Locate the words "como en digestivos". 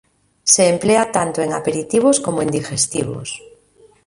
2.19-3.39